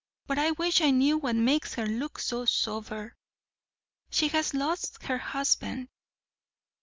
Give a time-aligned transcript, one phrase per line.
[0.25, 3.15] But I wish I knew what makes her look so sober!"
[4.09, 5.89] "She has lost her husband."